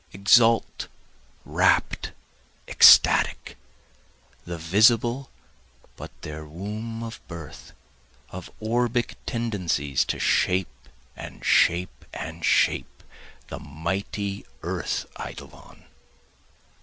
[0.13, 0.87] Exalte,
[1.45, 2.11] rapt,
[2.67, 3.55] ecstatic,
[4.45, 5.29] The visible
[5.95, 7.73] but their womb of birth,
[8.31, 13.03] Of orbic tendencies to shape and shape and shape,
[13.49, 15.83] The mighty earth eidolon.